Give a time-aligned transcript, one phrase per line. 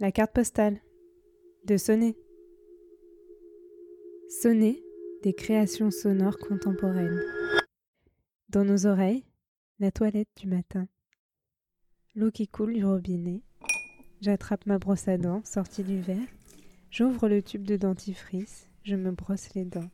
[0.00, 0.80] La carte postale.
[1.64, 2.16] De sonner.
[4.28, 4.80] Sonner
[5.24, 7.20] des créations sonores contemporaines.
[8.48, 9.24] Dans nos oreilles,
[9.80, 10.86] la toilette du matin.
[12.14, 13.42] L'eau qui coule du robinet.
[14.20, 16.28] J'attrape ma brosse à dents sortie du verre.
[16.92, 18.68] J'ouvre le tube de dentifrice.
[18.84, 19.90] Je me brosse les dents.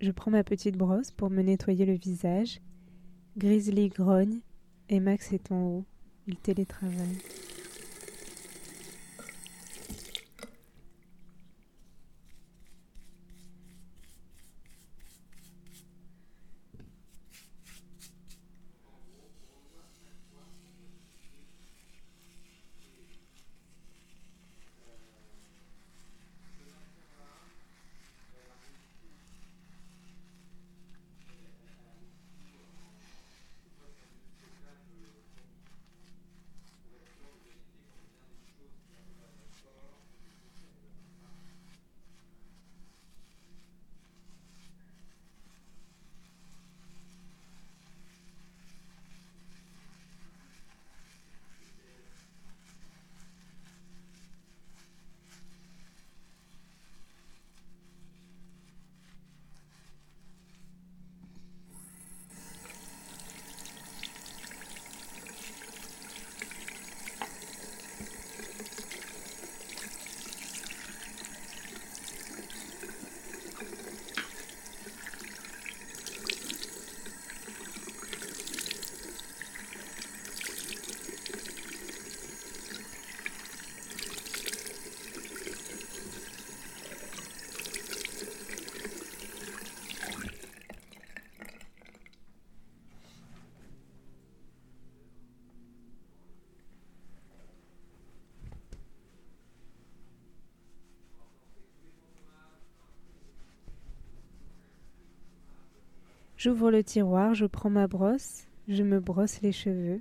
[0.00, 2.60] Je prends ma petite brosse pour me nettoyer le visage.
[3.38, 4.40] Grizzly grogne
[4.88, 5.84] et Max est en haut.
[6.26, 7.18] Il télétravaille.
[106.46, 110.00] J'ouvre le tiroir, je prends ma brosse, je me brosse les cheveux,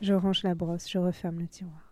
[0.00, 1.89] je range la brosse, je referme le tiroir.